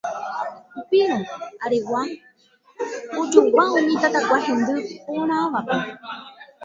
[0.81, 2.01] Upérõ Aregua
[3.25, 5.81] ojogua umi tatakua hendy porãvape.